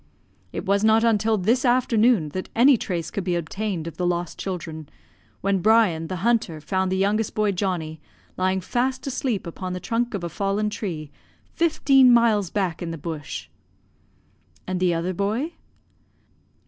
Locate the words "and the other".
14.65-15.13